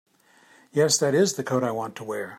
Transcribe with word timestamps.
Yes, 0.73 0.97
that 0.97 1.13
IS 1.13 1.33
the 1.33 1.43
coat 1.43 1.63
I 1.63 1.69
want 1.71 1.95
to 1.97 2.03
wear. 2.03 2.29